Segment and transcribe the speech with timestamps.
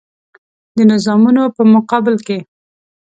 [0.77, 2.37] د نظامونو په مقابل کې.